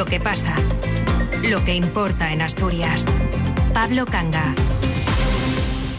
[0.00, 0.56] Lo que pasa.
[1.50, 3.04] Lo que importa en Asturias.
[3.74, 4.54] Pablo Canga.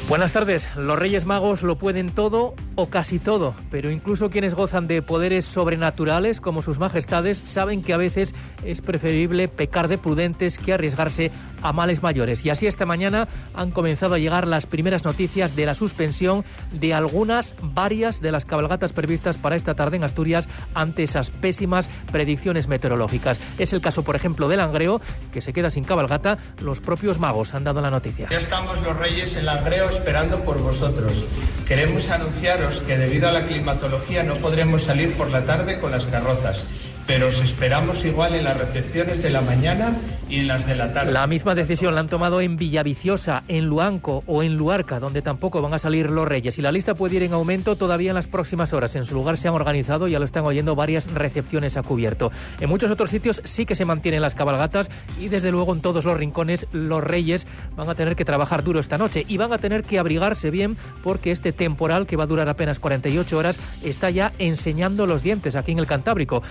[0.10, 0.68] Buenas tardes.
[0.76, 5.46] Los Reyes Magos lo pueden todo o casi todo, pero incluso quienes gozan de poderes
[5.46, 8.34] sobrenaturales, como sus majestades, saben que a veces
[8.64, 12.46] es preferible pecar de prudentes que arriesgarse a males mayores.
[12.46, 16.93] Y así esta mañana han comenzado a llegar las primeras noticias de la suspensión de
[16.93, 22.68] algunas, varias de las cabalgatas previstas para esta tarde en Asturias ante esas pésimas predicciones
[22.68, 23.39] meteorológicas.
[23.57, 25.01] Es el caso, por ejemplo, del Langreo,
[25.32, 26.38] que se queda sin cabalgata.
[26.60, 28.28] Los propios magos han dado la noticia.
[28.29, 31.25] Ya estamos los Reyes en Langreo esperando por vosotros.
[31.68, 32.09] Queremos
[32.61, 36.64] que debido a la climatología no podremos salir por la tarde con las carrozas
[37.11, 39.97] pero os esperamos igual en las recepciones de la mañana
[40.30, 41.11] y en las de la tarde.
[41.11, 45.61] La misma decisión la han tomado en Villaviciosa, en Luanco o en Luarca, donde tampoco
[45.61, 46.58] van a salir los reyes.
[46.58, 48.95] Y la lista puede ir en aumento todavía en las próximas horas.
[48.95, 52.31] En su lugar se han organizado, ya lo están oyendo, varias recepciones a cubierto.
[52.62, 54.88] En muchos otros sitios sí que se mantienen las cabalgatas
[55.20, 57.45] y desde luego en todos los rincones los reyes
[57.76, 60.78] van a tener que trabajar duro esta noche y van a tener que abrigarse bien
[61.04, 65.58] porque este temporal que va a durar apenas 48 horas está ya enseñando los dientes
[65.58, 66.42] aquí en el Cantábrico.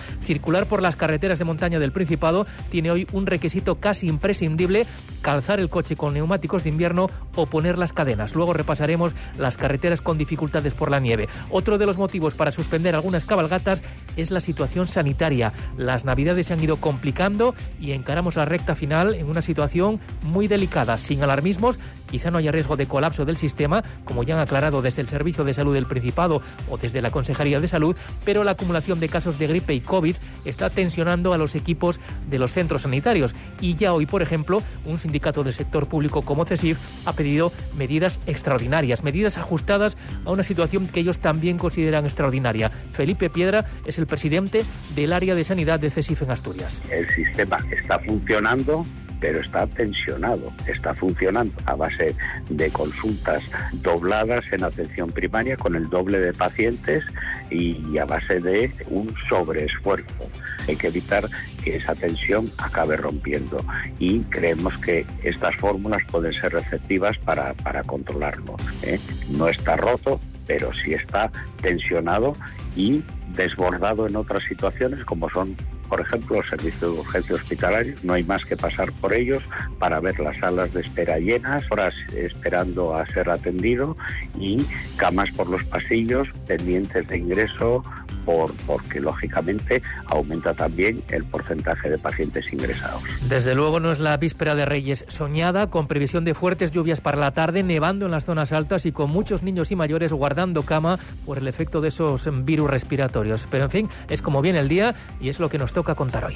[0.51, 4.85] Circular por las carreteras de montaña del Principado tiene hoy un requisito casi imprescindible,
[5.21, 8.35] calzar el coche con neumáticos de invierno o poner las cadenas.
[8.35, 11.29] Luego repasaremos las carreteras con dificultades por la nieve.
[11.51, 13.81] Otro de los motivos para suspender algunas cabalgatas
[14.17, 15.53] es la situación sanitaria.
[15.77, 20.49] Las navidades se han ido complicando y encaramos la recta final en una situación muy
[20.49, 20.97] delicada.
[20.97, 21.79] Sin alarmismos,
[22.09, 25.45] quizá no haya riesgo de colapso del sistema, como ya han aclarado desde el Servicio
[25.45, 29.39] de Salud del Principado o desde la Consejería de Salud, pero la acumulación de casos
[29.39, 33.33] de gripe y COVID está tensionando a los equipos de los centros sanitarios.
[33.59, 38.19] Y ya hoy, por ejemplo, un sindicato del sector público como CESIF ha pedido medidas
[38.25, 42.71] extraordinarias, medidas ajustadas a una situación que ellos también consideran extraordinaria.
[42.91, 46.81] Felipe Piedra es el presidente del área de sanidad de CESIF en Asturias.
[46.89, 48.85] El sistema está funcionando
[49.21, 52.13] pero está tensionado, está funcionando a base
[52.49, 53.41] de consultas
[53.73, 57.03] dobladas en atención primaria con el doble de pacientes
[57.49, 60.27] y a base de un sobreesfuerzo.
[60.67, 61.29] Hay que evitar
[61.63, 63.63] que esa tensión acabe rompiendo
[63.99, 68.55] y creemos que estas fórmulas pueden ser receptivas para, para controlarlo.
[68.81, 68.99] ¿eh?
[69.29, 71.31] No está roto, pero sí está
[71.61, 72.35] tensionado
[72.75, 73.03] y
[73.35, 75.55] desbordado en otras situaciones como son
[75.91, 79.43] por ejemplo, los servicios de urgencia hospitalarios, no hay más que pasar por ellos
[79.77, 83.97] para ver las salas de espera llenas, horas esperando a ser atendido
[84.39, 84.65] y
[84.95, 87.83] camas por los pasillos pendientes de ingreso
[88.25, 93.01] por, porque lógicamente aumenta también el porcentaje de pacientes ingresados.
[93.27, 97.17] Desde luego no es la víspera de Reyes soñada, con previsión de fuertes lluvias para
[97.17, 100.99] la tarde, nevando en las zonas altas y con muchos niños y mayores guardando cama
[101.25, 103.47] por el efecto de esos virus respiratorios.
[103.49, 106.25] Pero en fin, es como viene el día y es lo que nos toca contar
[106.25, 106.35] hoy.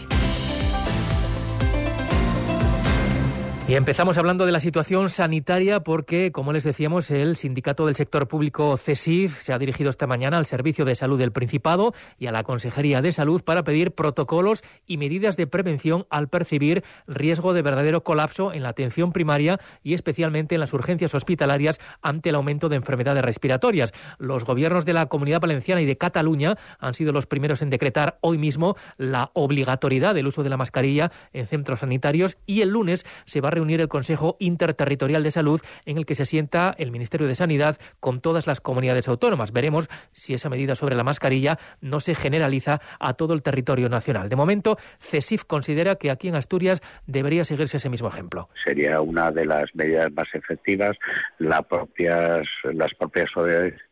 [3.67, 8.27] Y empezamos hablando de la situación sanitaria porque, como les decíamos, el sindicato del sector
[8.27, 12.31] público CESIF se ha dirigido esta mañana al Servicio de Salud del Principado y a
[12.31, 17.63] la Consejería de Salud para pedir protocolos y medidas de prevención al percibir riesgo de
[17.63, 22.69] verdadero colapso en la atención primaria y especialmente en las urgencias hospitalarias ante el aumento
[22.69, 23.93] de enfermedades respiratorias.
[24.19, 28.19] Los gobiernos de la Comunidad Valenciana y de Cataluña han sido los primeros en decretar
[28.21, 33.07] hoy mismo la obligatoriedad del uso de la mascarilla en centros sanitarios y el lunes
[33.25, 36.91] se va a reunir el Consejo Interterritorial de Salud en el que se sienta el
[36.91, 39.51] Ministerio de Sanidad con todas las comunidades autónomas.
[39.51, 44.29] Veremos si esa medida sobre la mascarilla no se generaliza a todo el territorio nacional.
[44.29, 48.49] De momento, CESIF considera que aquí en Asturias debería seguirse ese mismo ejemplo.
[48.63, 50.97] Sería una de las medidas más efectivas.
[51.39, 53.29] las propias, las propias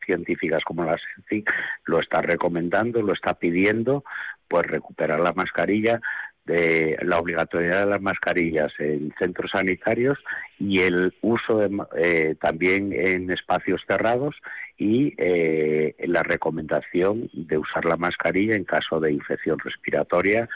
[0.06, 1.44] científicas como la CENCI
[1.86, 4.04] lo está recomendando, lo está pidiendo,
[4.48, 6.00] pues recuperar la mascarilla
[6.46, 10.18] de la obligatoriedad de las mascarillas en centros sanitarios
[10.60, 11.62] y el uso
[11.96, 14.36] eh, también en espacios cerrados
[14.78, 20.50] y eh, la recomendación de usar la mascarilla en caso de infección respiratoria,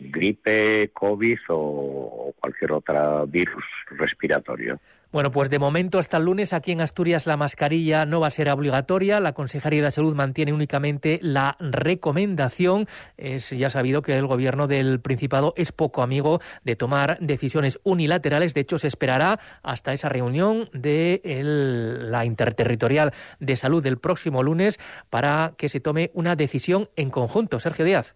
[0.00, 4.80] gripe, COVID o cualquier otro virus respiratorio.
[5.10, 8.30] Bueno, pues de momento hasta el lunes aquí en Asturias la mascarilla no va a
[8.30, 9.20] ser obligatoria.
[9.20, 12.86] La Consejería de Salud mantiene únicamente la recomendación.
[13.16, 18.52] Es ya sabido que el gobierno del Principado es poco amigo de tomar decisiones unilaterales.
[18.52, 24.78] De hecho, se esperará hasta esa reunión de la Interterritorial de Salud del próximo lunes
[25.08, 27.60] para que se tome una decisión en conjunto.
[27.60, 28.14] Sergio Díaz.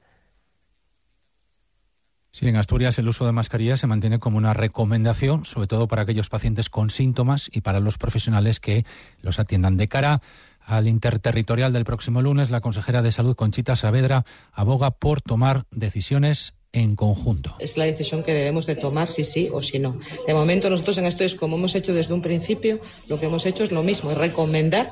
[2.35, 6.01] Sí, en Asturias el uso de mascarilla se mantiene como una recomendación, sobre todo para
[6.01, 8.87] aquellos pacientes con síntomas y para los profesionales que
[9.21, 9.77] los atiendan.
[9.77, 10.23] De cara
[10.59, 16.55] al interterritorial del próximo lunes, la consejera de Salud, Conchita Saavedra, aboga por tomar decisiones
[16.73, 17.55] en conjunto.
[17.59, 20.01] Es la decisión que debemos de tomar si sí o si no.
[20.27, 23.45] De momento nosotros en esto es como hemos hecho desde un principio, lo que hemos
[23.45, 24.91] hecho es lo mismo, es recomendar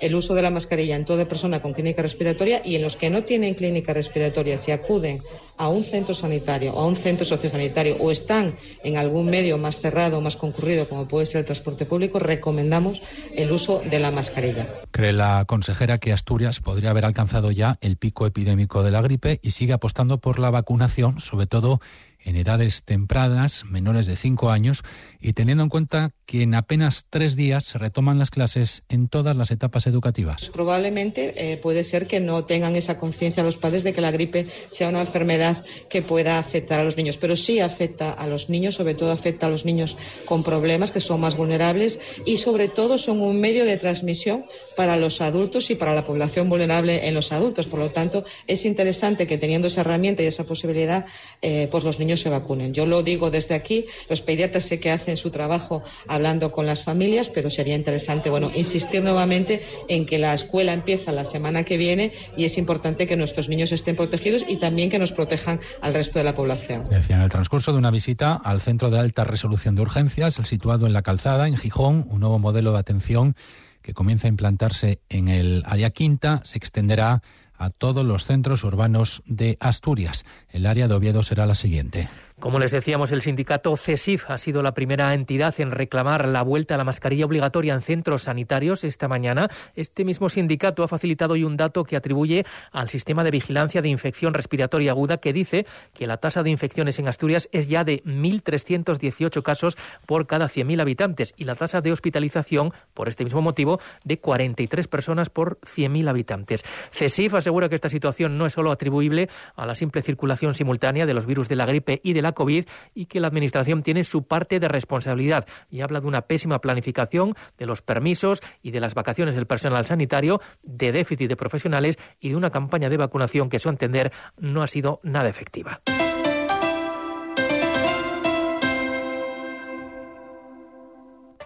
[0.00, 3.10] el uso de la mascarilla en toda persona con clínica respiratoria y en los que
[3.10, 5.22] no tienen clínica respiratoria, si acuden
[5.56, 9.78] a un centro sanitario o a un centro sociosanitario o están en algún medio más
[9.78, 13.02] cerrado o más concurrido, como puede ser el transporte público, recomendamos
[13.34, 14.66] el uso de la mascarilla.
[14.90, 19.38] Cree la consejera que Asturias podría haber alcanzado ya el pico epidémico de la gripe
[19.42, 21.80] y sigue apostando por la vacunación, sobre todo
[22.24, 24.82] en edades tempranas, menores de 5 años,
[25.20, 29.36] y teniendo en cuenta que en apenas tres días se retoman las clases en todas
[29.36, 30.48] las etapas educativas.
[30.52, 34.46] Probablemente eh, puede ser que no tengan esa conciencia los padres de que la gripe
[34.70, 38.76] sea una enfermedad que pueda afectar a los niños, pero sí afecta a los niños,
[38.76, 42.98] sobre todo afecta a los niños con problemas que son más vulnerables y sobre todo
[42.98, 44.44] son un medio de transmisión
[44.76, 47.66] para los adultos y para la población vulnerable en los adultos.
[47.66, 51.06] Por lo tanto, es interesante que teniendo esa herramienta y esa posibilidad,
[51.42, 52.74] eh, pues los niños se vacunen.
[52.74, 56.84] Yo lo digo desde aquí, los pediatras sé que hacen su trabajo hablando con las
[56.84, 61.76] familias, pero sería interesante, bueno, insistir nuevamente en que la escuela empieza la semana que
[61.76, 65.94] viene y es importante que nuestros niños estén protegidos y también que nos protejan al
[65.94, 66.86] resto de la población.
[66.90, 70.86] Decía en el transcurso de una visita al Centro de Alta Resolución de Urgencias, situado
[70.86, 73.36] en la Calzada, en Gijón, un nuevo modelo de atención
[73.82, 77.22] que comienza a implantarse en el área quinta, se extenderá
[77.60, 80.24] a todos los centros urbanos de Asturias.
[80.48, 82.08] El área de Oviedo será la siguiente.
[82.40, 86.74] Como les decíamos, el sindicato CESIF ha sido la primera entidad en reclamar la vuelta
[86.74, 89.50] a la mascarilla obligatoria en centros sanitarios esta mañana.
[89.74, 93.90] Este mismo sindicato ha facilitado hoy un dato que atribuye al sistema de vigilancia de
[93.90, 98.02] infección respiratoria aguda que dice que la tasa de infecciones en Asturias es ya de
[98.04, 99.76] 1.318 casos
[100.06, 104.88] por cada 100.000 habitantes y la tasa de hospitalización, por este mismo motivo, de 43
[104.88, 106.64] personas por 100.000 habitantes.
[106.90, 111.12] CESIF asegura que esta situación no es solo atribuible a la simple circulación simultánea de
[111.12, 114.26] los virus de la gripe y de la COVID y que la Administración tiene su
[114.26, 118.94] parte de responsabilidad y habla de una pésima planificación de los permisos y de las
[118.94, 123.56] vacaciones del personal sanitario, de déficit de profesionales y de una campaña de vacunación que,
[123.56, 125.80] a su entender, no ha sido nada efectiva.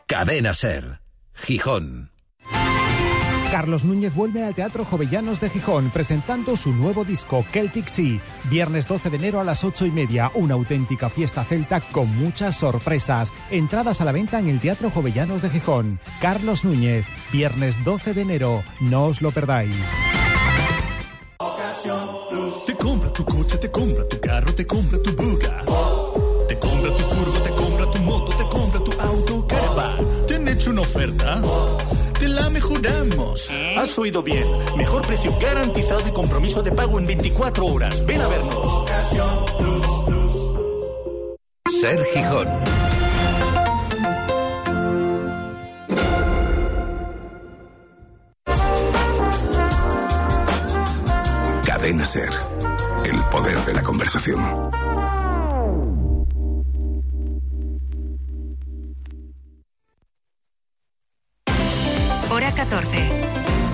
[0.07, 1.01] Cadena Ser,
[1.35, 2.14] Gijón.
[3.55, 8.19] Carlos Núñez vuelve al Teatro Jovellanos de Gijón presentando su nuevo disco Celtic Sea.
[8.51, 12.57] Viernes 12 de enero a las 8 y media, una auténtica fiesta celta con muchas
[12.57, 13.33] sorpresas.
[13.53, 16.01] Entradas a la venta en el Teatro Jovellanos de Gijón.
[16.21, 19.77] Carlos Núñez, viernes 12 de enero, no os lo perdáis.
[22.67, 25.63] Te compra tu coche, te compra tu carro, te compra tu buga.
[26.49, 29.47] Te compra tu furgo, te compra tu moto, te compra tu auto.
[30.27, 31.41] ¿Te han hecho una oferta?
[32.65, 33.51] La mejoramos.
[33.77, 34.47] Has oído bien.
[34.77, 38.05] Mejor precio garantizado y compromiso de pago en 24 horas.
[38.07, 38.85] Ven a vernos.
[41.69, 42.49] Ser Gijón.
[51.67, 52.31] Cadena Ser.
[53.05, 54.43] El poder de la conversación.
[62.65, 62.97] 14.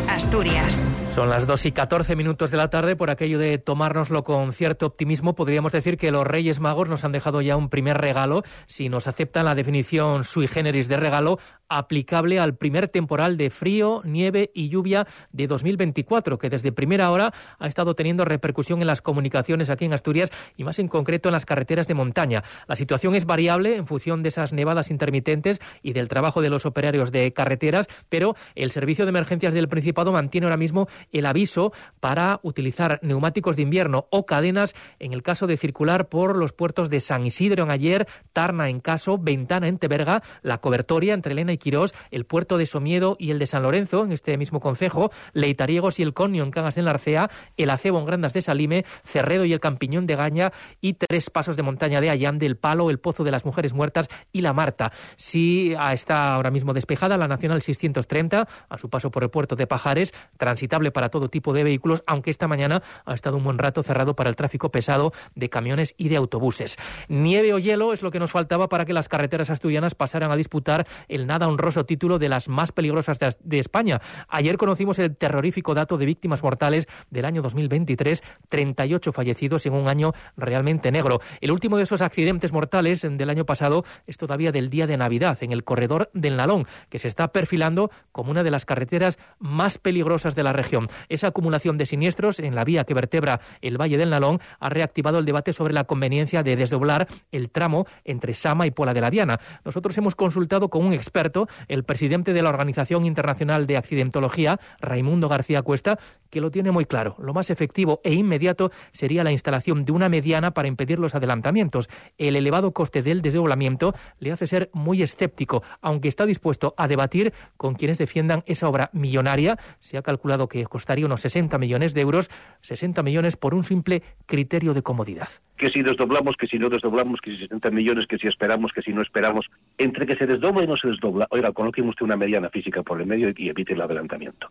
[0.09, 0.83] Asturias.
[1.15, 2.97] Son las 2 y 14 minutos de la tarde.
[2.97, 7.13] Por aquello de tomárnoslo con cierto optimismo, podríamos decir que los Reyes Magos nos han
[7.13, 11.39] dejado ya un primer regalo, si nos aceptan la definición sui generis de regalo,
[11.71, 17.33] aplicable al primer temporal de frío, nieve y lluvia de 2024, que desde primera hora
[17.59, 21.33] ha estado teniendo repercusión en las comunicaciones aquí en Asturias y más en concreto en
[21.33, 22.43] las carreteras de montaña.
[22.67, 26.67] La situación es variable en función de esas nevadas intermitentes y del trabajo de los
[26.67, 31.73] operarios de carreteras, pero el Servicio de Emergencias del Principado mantiene ahora mismo el aviso
[32.01, 36.91] para utilizar neumáticos de invierno o cadenas en el caso de circular por los puertos
[36.91, 41.53] de San Isidro en Ayer, Tarna en Caso, Ventana en Teberga, La Cobertoria entre Elena
[41.53, 45.13] y Quirós, el puerto de Somiedo y el de San Lorenzo en este mismo concejo,
[45.33, 48.85] Leitariegos y el Conio en Cangas en la Arcea, el Acebo en Grandas de Salime,
[49.05, 52.91] Cerredo y el Campiñón de Gaña y tres pasos de montaña de Allán del Palo,
[52.91, 54.93] el Pozo de las Mujeres Muertas y la Marta.
[55.17, 59.67] Sí está ahora mismo despejada la Nacional 630 a su paso por el puerto de
[59.67, 63.83] Pajares, transitable para todo tipo de vehículos, aunque esta mañana ha estado un buen rato
[63.83, 66.77] cerrado para el tráfico pesado de camiones y de autobuses.
[67.09, 70.37] Nieve o hielo es lo que nos faltaba para que las carreteras asturianas pasaran a
[70.37, 74.01] disputar el nada honroso título de las más peligrosas de, España.
[74.29, 79.89] Ayer conocimos el terrorífico dato de víctimas mortales del año 2023, 38 fallecidos en un
[79.89, 81.21] año realmente negro.
[81.41, 85.39] El último de esos accidentes mortales del año pasado es todavía del día de Navidad,
[85.43, 89.79] en el corredor del Nalón, que se está perfilando como una de las carreteras más
[89.79, 90.89] peligrosas de la región.
[91.09, 95.19] Esa acumulación de siniestros en la vía que vertebra el Valle del Nalón ha reactivado
[95.19, 99.11] el debate sobre la conveniencia de desdoblar el tramo entre Sama y Pola de la
[99.11, 99.41] Viana.
[99.65, 105.29] Nosotros hemos consultado con un experto, el presidente de la Organización Internacional de Accidentología, Raimundo
[105.29, 105.99] García Cuesta,
[106.31, 107.17] que lo tiene muy claro.
[107.19, 111.89] Lo más efectivo e inmediato sería la instalación de una mediana para impedir los adelantamientos.
[112.19, 117.33] El elevado coste del desdoblamiento le hace ser muy escéptico, aunque está dispuesto a debatir
[117.57, 119.59] con quienes defiendan esa obra millonaria.
[119.79, 122.31] Se ha calculado que costaría unos 60 millones de euros,
[122.63, 125.29] 60 millones por un simple criterio de comodidad.
[125.57, 128.81] Que si desdoblamos, que si no desdoblamos, que si 60 millones, que si esperamos, que
[128.83, 129.47] si no esperamos.
[129.77, 133.01] Entre que se desdobla y no se desdobla, oiga, coloque usted una mediana física por
[133.01, 134.51] el medio y evite el adelantamiento.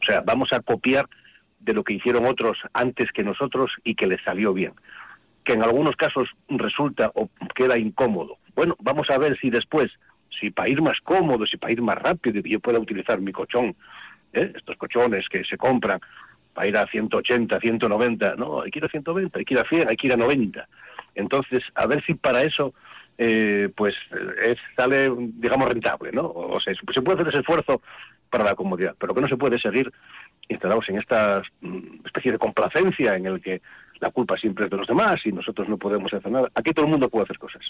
[0.00, 1.06] O sea, vamos a copiar
[1.60, 4.72] de lo que hicieron otros antes que nosotros y que les salió bien.
[5.44, 8.38] Que en algunos casos resulta o queda incómodo.
[8.54, 9.90] Bueno, vamos a ver si después,
[10.40, 13.76] si para ir más cómodo, si para ir más rápido yo pueda utilizar mi colchón,
[14.32, 14.52] ¿eh?
[14.54, 16.00] estos colchones que se compran
[16.54, 19.68] para ir a 180, 190, no, hay que ir a 120, hay que ir a
[19.68, 20.68] 100, hay que ir a 90.
[21.14, 22.74] Entonces, a ver si para eso
[23.22, 23.94] eh, pues
[24.42, 26.26] es, sale, digamos, rentable, ¿no?
[26.26, 27.82] O sea, se puede hacer ese esfuerzo
[28.30, 29.92] para la comodidad, pero que no se puede seguir
[30.48, 33.60] instalados en esta mm, especie de complacencia en el que
[34.00, 36.48] la culpa siempre es de los demás y nosotros no podemos hacer nada.
[36.54, 37.62] Aquí todo el mundo puede hacer cosas.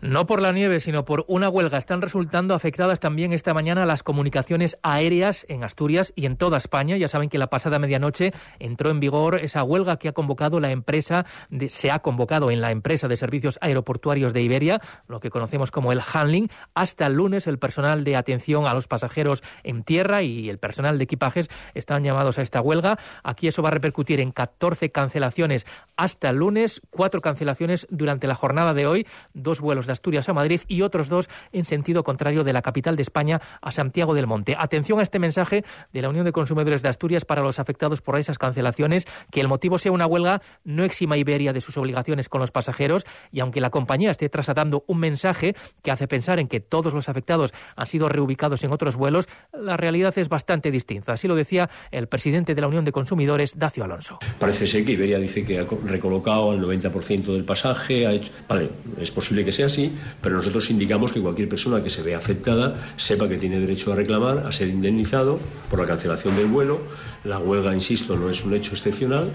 [0.00, 1.76] No por la nieve, sino por una huelga.
[1.76, 6.96] Están resultando afectadas también esta mañana las comunicaciones aéreas en Asturias y en toda España.
[6.96, 10.70] Ya saben que la pasada medianoche entró en vigor esa huelga que ha convocado la
[10.70, 11.26] empresa,
[11.68, 15.92] se ha convocado en la empresa de servicios aeroportuarios de Iberia, lo que conocemos como
[15.92, 16.48] el handling.
[16.74, 20.96] Hasta el lunes el personal de atención a los pasajeros en tierra y el personal
[20.96, 22.98] de equipajes están llamados a esta huelga.
[23.22, 25.49] Aquí eso va a repercutir en 14 cancelaciones
[25.96, 30.34] hasta el lunes, cuatro cancelaciones durante la jornada de hoy, dos vuelos de Asturias a
[30.34, 34.26] Madrid y otros dos en sentido contrario de la capital de España a Santiago del
[34.26, 34.56] Monte.
[34.58, 38.18] Atención a este mensaje de la Unión de Consumidores de Asturias para los afectados por
[38.18, 42.40] esas cancelaciones, que el motivo sea una huelga no exima Iberia de sus obligaciones con
[42.40, 46.60] los pasajeros y aunque la compañía esté trasladando un mensaje que hace pensar en que
[46.60, 51.12] todos los afectados han sido reubicados en otros vuelos, la realidad es bastante distinta.
[51.12, 54.18] Así lo decía el presidente de la Unión de Consumidores, Dacio Alonso.
[54.38, 58.06] Parece ser que Iberia que ha recolocado el 90% del pasaje.
[58.06, 58.32] Ha hecho...
[58.48, 58.70] Vale,
[59.00, 59.92] es posible que sea así,
[60.22, 63.96] pero nosotros indicamos que cualquier persona que se vea afectada sepa que tiene derecho a
[63.96, 66.80] reclamar, a ser indemnizado por la cancelación del vuelo.
[67.24, 69.30] La huelga, insisto, no es un hecho excepcional,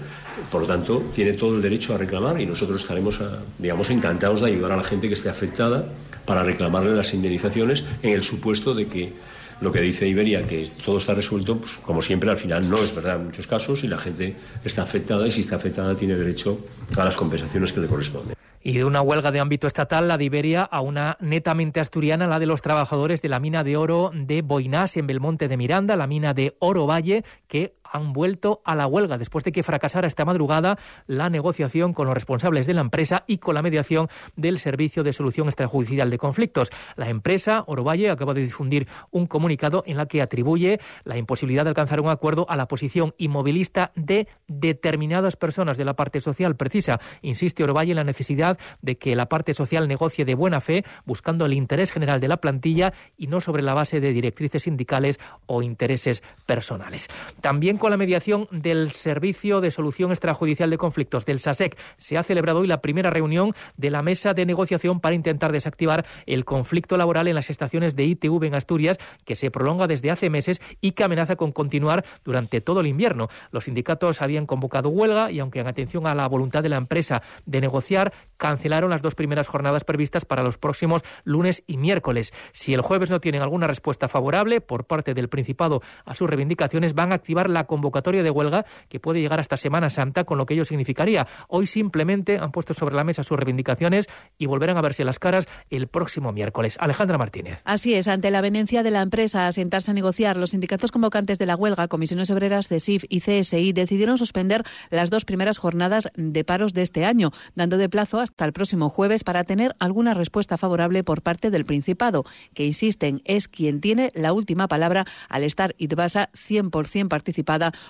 [0.50, 3.20] por lo tanto, tiene todo el derecho a reclamar y nosotros estaremos,
[3.58, 5.86] digamos, encantados de ayudar a la gente que esté afectada
[6.24, 9.12] para reclamarle las indemnizaciones en el supuesto de que
[9.60, 12.94] lo que dice Iberia, que todo está resuelto, pues, como siempre, al final no es
[12.94, 16.58] verdad en muchos casos y la gente está afectada y si está afectada tiene derecho
[16.96, 18.36] a las compensaciones que le corresponden.
[18.62, 22.40] Y de una huelga de ámbito estatal, la de Iberia, a una netamente asturiana, la
[22.40, 26.08] de los trabajadores de la mina de oro de Boinás, en Belmonte de Miranda, la
[26.08, 30.24] mina de Oro Valle, que han vuelto a la huelga después de que fracasara esta
[30.24, 35.02] madrugada la negociación con los responsables de la empresa y con la mediación del Servicio
[35.02, 36.70] de Solución Extrajudicial de Conflictos.
[36.96, 41.70] La empresa Orovalle acaba de difundir un comunicado en la que atribuye la imposibilidad de
[41.70, 46.56] alcanzar un acuerdo a la posición inmovilista de determinadas personas de la parte social.
[46.56, 50.84] Precisa, insiste Orovalle en la necesidad de que la parte social negocie de buena fe
[51.04, 55.18] buscando el interés general de la plantilla y no sobre la base de directrices sindicales
[55.46, 57.08] o intereses personales.
[57.40, 62.22] También con la mediación del Servicio de Solución Extrajudicial de Conflictos del SASEC se ha
[62.22, 66.96] celebrado hoy la primera reunión de la mesa de negociación para intentar desactivar el conflicto
[66.96, 70.92] laboral en las estaciones de ITV en Asturias que se prolonga desde hace meses y
[70.92, 73.28] que amenaza con continuar durante todo el invierno.
[73.50, 77.22] Los sindicatos habían convocado huelga y aunque en atención a la voluntad de la empresa
[77.44, 82.32] de negociar, cancelaron las dos primeras jornadas previstas para los próximos lunes y miércoles.
[82.52, 86.94] Si el jueves no tienen alguna respuesta favorable por parte del Principado a sus reivindicaciones,
[86.94, 90.46] van a activar la convocatoria de huelga que puede llegar hasta Semana Santa, con lo
[90.46, 91.26] que ello significaría.
[91.48, 94.08] Hoy simplemente han puesto sobre la mesa sus reivindicaciones
[94.38, 96.76] y volverán a verse las caras el próximo miércoles.
[96.80, 97.60] Alejandra Martínez.
[97.64, 101.38] Así es, ante la venencia de la empresa a sentarse a negociar, los sindicatos convocantes
[101.38, 106.44] de la huelga, Comisiones Obreras, CESIF y CSI, decidieron suspender las dos primeras jornadas de
[106.44, 110.56] paros de este año, dando de plazo hasta el próximo jueves para tener alguna respuesta
[110.56, 115.74] favorable por parte del Principado, que insisten es quien tiene la última palabra al estar
[115.78, 117.08] ITBASA 100%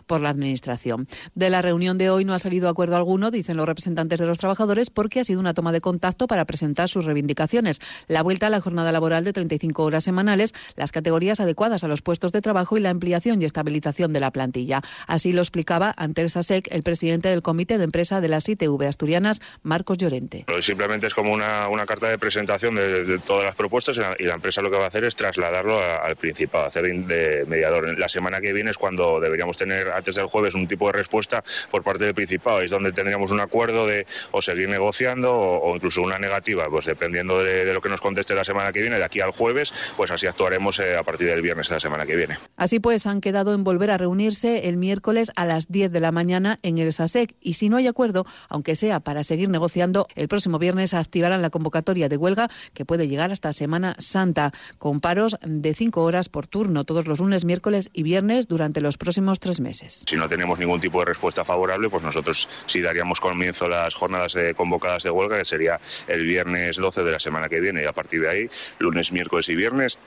[0.06, 1.08] por la Administración.
[1.34, 4.38] De la reunión de hoy no ha salido acuerdo alguno, dicen los representantes de los
[4.38, 7.80] trabajadores, porque ha sido una toma de contacto para presentar sus reivindicaciones.
[8.08, 12.02] La vuelta a la jornada laboral de 35 horas semanales, las categorías adecuadas a los
[12.02, 14.82] puestos de trabajo y la ampliación y estabilización de la plantilla.
[15.06, 18.82] Así lo explicaba ante el SASEC el presidente del Comité de Empresa de las ITV
[18.86, 20.44] asturianas, Marcos Llorente.
[20.60, 24.62] Simplemente es como una, una carta de presentación de, todas las propuestas y la, empresa
[24.62, 27.98] lo que va a hacer es trasladarlo al Principado, hacer de mediador.
[27.98, 30.92] La semana que viene es cuando deberíamos podamos tener antes del jueves un tipo de
[30.92, 32.60] respuesta por parte del Principado.
[32.60, 37.42] Es donde tendríamos un acuerdo de o seguir negociando o, incluso una negativa, pues dependiendo
[37.42, 40.26] de, lo que nos conteste la semana que viene, de aquí al jueves, pues así
[40.26, 42.38] actuaremos eh, a partir del viernes de la semana que viene.
[42.56, 46.12] Así pues, han quedado en volver a reunirse el miércoles a las 10 de la
[46.12, 50.28] mañana en el SASEC y si no hay acuerdo, aunque sea para seguir negociando, el
[50.28, 55.36] próximo viernes activarán la convocatoria de huelga que puede llegar hasta Semana Santa, con paros
[55.42, 59.60] de cinco horas por turno todos los lunes, miércoles y viernes durante los próximos tres
[59.60, 60.02] meses.
[60.08, 63.94] Si no tenemos ningún tipo de respuesta favorable, pues nosotros sí daríamos comienzo a las
[63.94, 67.86] jornadas convocadas de huelga, que sería el viernes 12 de la semana que viene y
[67.86, 69.98] a partir de ahí, lunes, miércoles y viernes,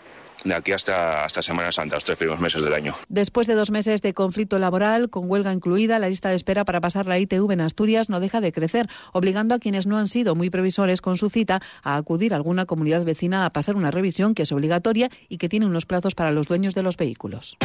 [0.44, 2.96] de aquí hasta, hasta Semana Santa, los tres primeros meses del año.
[3.10, 6.82] Después de dos meses de conflicto laboral, con huelga incluida, la lista de espera para
[6.82, 10.36] pasar la ITV en Asturias no deja de crecer, obligando a quienes no han sido
[10.36, 14.34] muy previsores con su cita a acudir a alguna comunidad vecina a pasar una revisión
[14.34, 17.58] que es obligatoria y que tiene unos plazos para los dueños de los vehículos.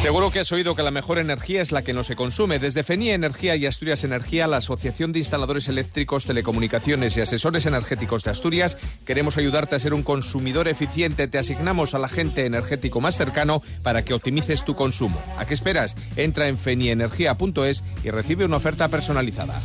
[0.00, 2.58] Seguro que has oído que la mejor energía es la que no se consume.
[2.58, 8.24] Desde FENIA Energía y Asturias Energía, la Asociación de Instaladores Eléctricos, Telecomunicaciones y Asesores Energéticos
[8.24, 11.28] de Asturias, queremos ayudarte a ser un consumidor eficiente.
[11.28, 15.22] Te asignamos al agente energético más cercano para que optimices tu consumo.
[15.36, 15.96] ¿A qué esperas?
[16.16, 19.60] Entra en fenienergia.es y recibe una oferta personalizada.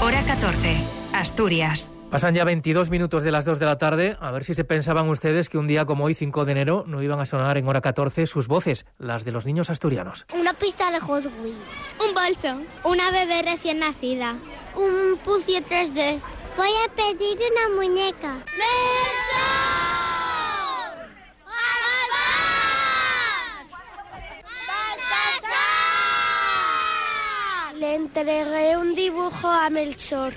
[0.00, 0.76] Hora 14.
[1.12, 1.90] Asturias.
[2.14, 4.16] Pasan ya 22 minutos de las 2 de la tarde.
[4.20, 7.02] A ver si se pensaban ustedes que un día como hoy, 5 de enero, no
[7.02, 10.24] iban a sonar en hora 14 sus voces, las de los niños asturianos.
[10.32, 11.56] Una pista de Hot Wheels.
[11.98, 12.62] Un bolso.
[12.84, 14.36] Una bebé recién nacida.
[14.76, 16.20] Un puzzle 3D.
[16.56, 18.36] Voy a pedir una muñeca.
[27.76, 30.32] Le entregué un dibujo a Melchor.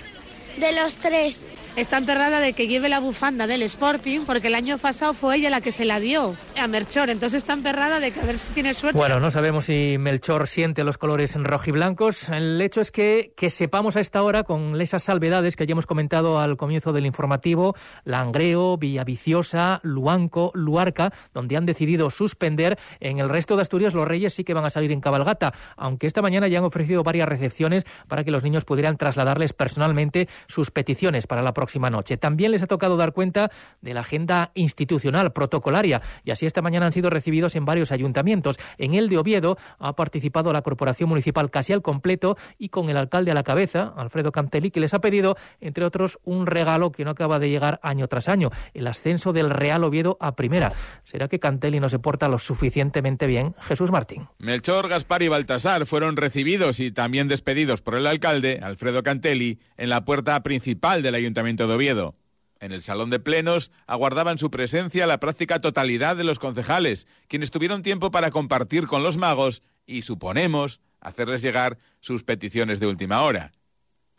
[0.56, 1.40] De los tres,
[1.80, 5.48] está emperrada de que lleve la bufanda del Sporting, porque el año pasado fue ella
[5.48, 7.08] la que se la dio a Melchor.
[7.08, 8.98] Entonces está emperrada de que a ver si tiene suerte.
[8.98, 12.28] Bueno, no sabemos si Melchor siente los colores en rojiblancos.
[12.30, 15.86] El hecho es que, que sepamos a esta hora, con esas salvedades que ya hemos
[15.86, 22.76] comentado al comienzo del informativo, Langreo, Villaviciosa, Luanco, Luarca, donde han decidido suspender.
[22.98, 26.08] En el resto de Asturias los reyes sí que van a salir en cabalgata, aunque
[26.08, 30.72] esta mañana ya han ofrecido varias recepciones para que los niños pudieran trasladarles personalmente sus
[30.72, 32.16] peticiones para la próxima noche.
[32.16, 33.50] También les ha tocado dar cuenta
[33.80, 38.58] de la agenda institucional, protocolaria, y así esta mañana han sido recibidos en varios ayuntamientos.
[38.78, 42.96] En el de Oviedo ha participado la Corporación Municipal casi al completo y con el
[42.96, 47.04] alcalde a la cabeza, Alfredo Cantelli, que les ha pedido, entre otros, un regalo que
[47.04, 50.72] no acaba de llegar año tras año, el ascenso del Real Oviedo a primera.
[51.04, 53.54] ¿Será que Cantelli no se porta lo suficientemente bien?
[53.60, 54.28] Jesús Martín.
[54.38, 59.88] Melchor, Gaspar y Baltasar fueron recibidos y también despedidos por el alcalde, Alfredo Cantelli, en
[59.88, 62.14] la puerta principal del Ayuntamiento de Oviedo.
[62.60, 67.50] En el salón de plenos aguardaban su presencia la práctica totalidad de los concejales, quienes
[67.50, 73.22] tuvieron tiempo para compartir con los magos y, suponemos, hacerles llegar sus peticiones de última
[73.22, 73.52] hora.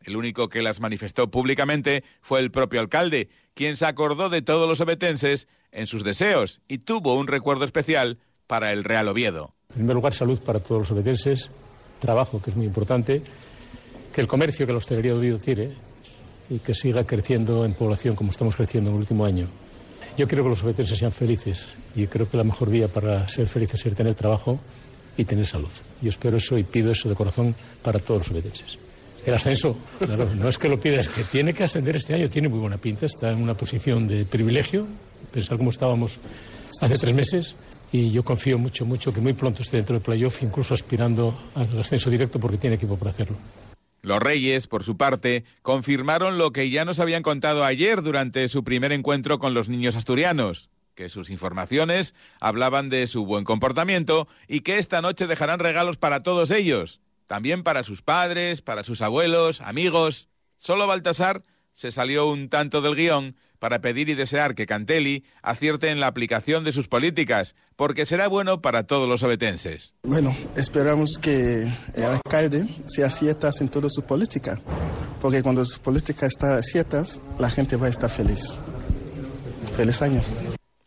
[0.01, 4.67] El único que las manifestó públicamente fue el propio alcalde, quien se acordó de todos
[4.67, 9.53] los obetenses en sus deseos y tuvo un recuerdo especial para el Real Oviedo.
[9.69, 11.51] En primer lugar, salud para todos los obetenses,
[11.99, 13.21] trabajo, que es muy importante,
[14.13, 15.37] que el comercio que la hostelería de Oviedo
[16.49, 19.47] y que siga creciendo en población como estamos creciendo en el último año.
[20.17, 23.47] Yo quiero que los obetenses sean felices y creo que la mejor vía para ser
[23.47, 24.59] felices es tener trabajo
[25.15, 25.71] y tener salud.
[26.01, 28.77] Yo espero eso y pido eso de corazón para todos los obetenses.
[29.25, 32.29] El ascenso, claro, no es que lo pida, es que tiene que ascender este año,
[32.29, 34.87] tiene muy buena pinta, está en una posición de privilegio,
[35.31, 36.17] pensar cómo estábamos
[36.81, 37.55] hace tres meses,
[37.91, 41.79] y yo confío mucho, mucho que muy pronto esté dentro del playoff, incluso aspirando al
[41.79, 43.37] ascenso directo porque tiene equipo para hacerlo.
[44.01, 48.63] Los reyes, por su parte, confirmaron lo que ya nos habían contado ayer durante su
[48.63, 54.61] primer encuentro con los niños asturianos, que sus informaciones hablaban de su buen comportamiento y
[54.61, 59.61] que esta noche dejarán regalos para todos ellos, también para sus padres, para sus abuelos,
[59.61, 60.29] amigos.
[60.57, 65.89] Solo Baltasar se salió un tanto del guion para pedir y desear que Cantelli acierte
[65.89, 69.93] en la aplicación de sus políticas, porque será bueno para todos los obetenses.
[70.03, 74.59] Bueno, esperamos que el alcalde se acierta en toda su política,
[75.21, 78.57] porque cuando su política está aciertas, la gente va a estar feliz.
[79.75, 80.21] Feliz año.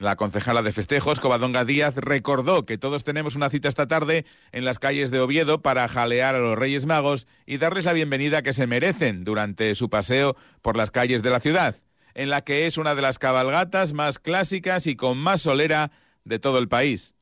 [0.02, 4.64] La concejala de festejos, Covadonga Díaz, recordó que todos tenemos una cita esta tarde en
[4.64, 8.52] las calles de Oviedo para jalear a los Reyes Magos y darles la bienvenida que
[8.52, 11.76] se merecen durante su paseo por las calles de la ciudad
[12.14, 15.92] en la que es una de las cabalgatas más clásicas y con más solera
[16.24, 17.14] de todo el país.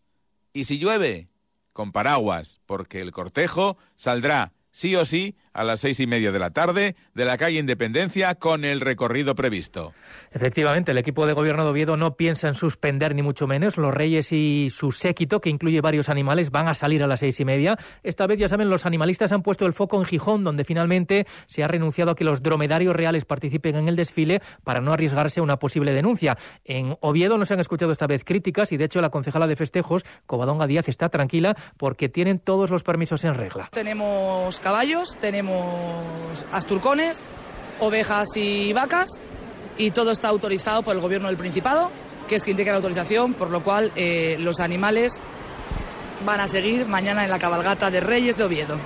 [0.55, 1.29] Y si llueve,
[1.75, 6.39] con paraguas, porque el cortejo saldrá sí o sí a las seis y media de
[6.39, 9.93] la tarde de la calle Independencia con el recorrido previsto.
[10.33, 13.77] Efectivamente, el equipo de gobierno de Oviedo no piensa en suspender ni mucho menos.
[13.77, 17.41] Los reyes y su séquito, que incluye varios animales, van a salir a las seis
[17.41, 17.77] y media.
[18.03, 21.65] Esta vez, ya saben, los animalistas han puesto el foco en Gijón, donde finalmente se
[21.65, 25.43] ha renunciado a que los dromedarios reales participen en el desfile para no arriesgarse a
[25.43, 26.39] una posible denuncia.
[26.65, 29.57] En Oviedo no se han escuchado esta vez críticas y, de hecho, la concejala de
[29.57, 33.69] festejos, Covadonga Díaz, está tranquila porque tienen todos los permisos en regla.
[33.73, 35.40] Tenemos caballos, tenemos
[36.53, 37.21] asturcones,
[37.81, 39.21] ovejas y vacas
[39.79, 41.91] y todo está autorizado por el gobierno del Principado,
[42.29, 45.21] que es quien tiene la autorización, por lo cual eh, los animales
[46.25, 48.77] van a seguir mañana en la cabalgata de Reyes de Oviedo.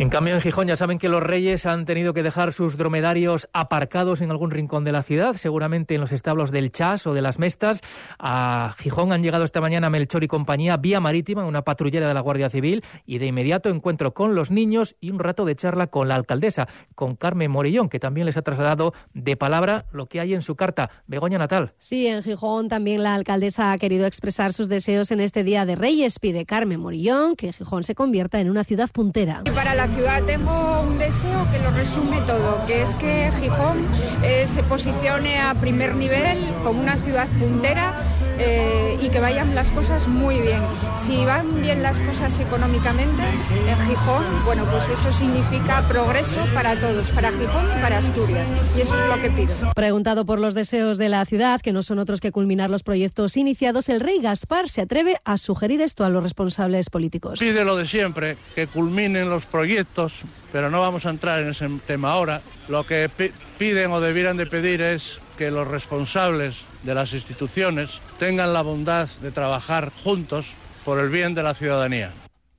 [0.00, 3.50] En cambio, en Gijón ya saben que los reyes han tenido que dejar sus dromedarios
[3.52, 7.20] aparcados en algún rincón de la ciudad, seguramente en los establos del Chas o de
[7.20, 7.82] las Mestas.
[8.18, 12.20] A Gijón han llegado esta mañana Melchor y compañía vía marítima, una patrullera de la
[12.20, 16.08] Guardia Civil, y de inmediato encuentro con los niños y un rato de charla con
[16.08, 20.32] la alcaldesa, con Carmen Morillón, que también les ha trasladado de palabra lo que hay
[20.32, 20.88] en su carta.
[21.08, 21.74] Begoña Natal.
[21.76, 25.76] Sí, en Gijón también la alcaldesa ha querido expresar sus deseos en este Día de
[25.76, 26.18] Reyes.
[26.18, 29.42] Pide Carmen Morillón que Gijón se convierta en una ciudad puntera.
[29.54, 33.86] Para la ciudad tengo un deseo que lo resume todo, que es que Gijón
[34.22, 37.94] eh, se posicione a primer nivel como una ciudad puntera
[38.42, 40.60] eh, y que vayan las cosas muy bien.
[40.96, 43.22] Si van bien las cosas económicamente
[43.68, 48.50] en Gijón, bueno, pues eso significa progreso para todos, para Gijón y para Asturias.
[48.76, 49.54] Y eso es lo que pido.
[49.74, 53.36] Preguntado por los deseos de la ciudad, que no son otros que culminar los proyectos
[53.36, 57.40] iniciados, el rey Gaspar se atreve a sugerir esto a los responsables políticos.
[57.40, 59.79] Pide lo de siempre, que culminen los proyectos,
[60.52, 62.42] pero no vamos a entrar en ese tema ahora.
[62.68, 63.10] Lo que
[63.58, 69.08] piden o debieran de pedir es que los responsables de las instituciones tengan la bondad
[69.20, 70.46] de trabajar juntos
[70.84, 72.12] por el bien de la ciudadanía.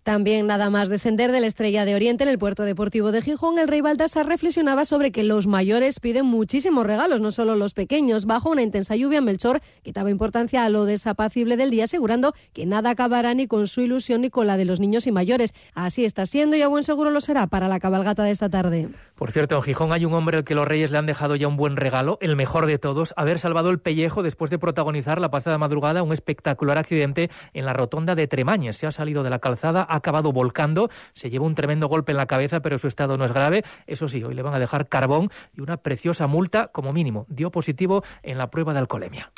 [0.04, 3.60] También nada más descender de la Estrella de Oriente en el puerto deportivo de Gijón,
[3.60, 8.26] el rey Baltasar reflexionaba sobre que los mayores piden muchísimos regalos, no solo los pequeños.
[8.26, 12.90] Bajo una intensa lluvia, Melchor quitaba importancia a lo desapacible del día, asegurando que nada
[12.90, 15.54] acabará ni con su ilusión ni con la de los niños y mayores.
[15.76, 18.90] Así está siendo y a buen seguro lo será para la cabalgata de esta tarde.
[19.14, 21.48] Por cierto, en Gijón hay un hombre al que los reyes le han dejado ya
[21.48, 25.30] un buen regalo, el mejor de todos, haber salvado el pellejo después de protagonizar la
[25.30, 28.78] pasada madrugada un espectacular accidente en la rotonda de Tremañes.
[28.78, 32.18] Se ha salido de la calzada, ha acabado volcando, se llevó un tremendo golpe en
[32.18, 33.64] la cabeza, pero su estado no es grave.
[33.88, 37.26] Eso sí, hoy le van a dejar carbón y una preciosa multa como mínimo.
[37.30, 39.32] Dio positivo en la prueba de alcoholemia.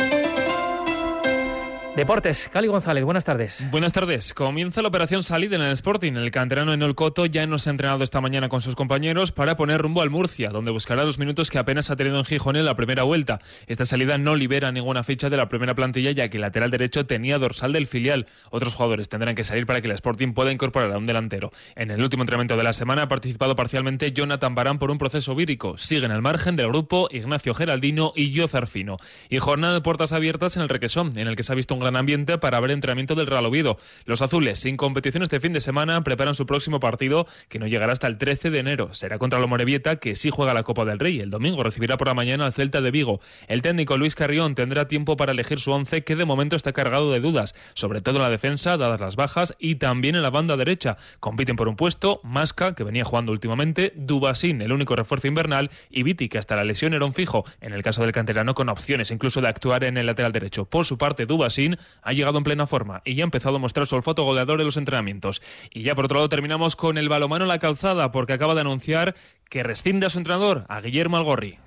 [1.95, 3.63] Deportes, Cali González, buenas tardes.
[3.69, 4.33] Buenas tardes.
[4.33, 6.13] Comienza la operación salida en el Sporting.
[6.13, 9.79] El canterano en Coto ya nos ha entrenado esta mañana con sus compañeros para poner
[9.79, 12.75] rumbo al Murcia, donde buscará los minutos que apenas ha tenido en Gijón en la
[12.75, 13.41] primera vuelta.
[13.67, 17.05] Esta salida no libera ninguna ficha de la primera plantilla, ya que el lateral derecho
[17.05, 18.25] tenía dorsal del filial.
[18.49, 21.51] Otros jugadores tendrán que salir para que el Sporting pueda incorporar a un delantero.
[21.75, 25.35] En el último entrenamiento de la semana ha participado parcialmente Jonathan Barán por un proceso
[25.35, 25.77] vírico.
[25.77, 28.97] Siguen al margen del grupo Ignacio Geraldino y Yo Zarfino.
[29.29, 31.82] Y jornada de puertas abiertas en el Requesón, en el que se ha visto un
[31.83, 33.77] gran ambiente para ver entrenamiento del Real Oviedo.
[34.05, 37.93] Los azules, sin competición este fin de semana, preparan su próximo partido que no llegará
[37.93, 38.93] hasta el 13 de enero.
[38.93, 41.19] Será contra la Morevieta, que sí juega la Copa del Rey.
[41.19, 43.19] El domingo recibirá por la mañana al Celta de Vigo.
[43.47, 47.11] El técnico Luis Carrión tendrá tiempo para elegir su once, que de momento está cargado
[47.11, 50.57] de dudas, sobre todo en la defensa, dadas las bajas, y también en la banda
[50.57, 50.97] derecha.
[51.19, 56.03] Compiten por un puesto Masca, que venía jugando últimamente, Dubasín, el único refuerzo invernal, y
[56.03, 59.11] Viti, que hasta la lesión era un fijo, en el caso del canterano con opciones
[59.11, 60.65] incluso de actuar en el lateral derecho.
[60.65, 63.87] Por su parte, Dubasín ha llegado en plena forma y ya ha empezado a mostrar
[63.87, 65.41] su olfato goleador en los entrenamientos.
[65.71, 68.61] Y ya por otro lado terminamos con el balomano en la calzada porque acaba de
[68.61, 69.15] anunciar
[69.49, 71.59] que rescinde a su entrenador, a Guillermo Algorri.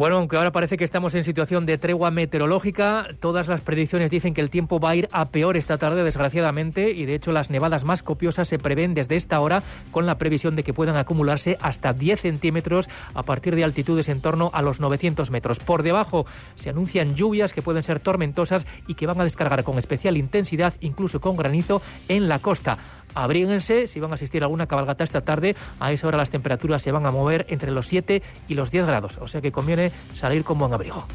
[0.00, 4.32] Bueno, aunque ahora parece que estamos en situación de tregua meteorológica, todas las predicciones dicen
[4.32, 7.50] que el tiempo va a ir a peor esta tarde, desgraciadamente, y de hecho las
[7.50, 11.58] nevadas más copiosas se prevén desde esta hora, con la previsión de que puedan acumularse
[11.60, 15.60] hasta 10 centímetros a partir de altitudes en torno a los 900 metros.
[15.60, 19.78] Por debajo se anuncian lluvias que pueden ser tormentosas y que van a descargar con
[19.78, 22.78] especial intensidad, incluso con granizo, en la costa.
[23.14, 25.56] Abríguense si van a asistir a alguna cabalgata esta tarde.
[25.78, 28.86] A esa hora las temperaturas se van a mover entre los 7 y los 10
[28.86, 29.18] grados.
[29.20, 31.06] O sea que conviene salir con buen abrigo.